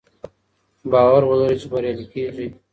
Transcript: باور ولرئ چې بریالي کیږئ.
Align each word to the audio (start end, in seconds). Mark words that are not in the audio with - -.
باور 0.91 1.21
ولرئ 1.29 1.55
چې 1.61 1.67
بریالي 1.71 2.05
کیږئ. 2.11 2.47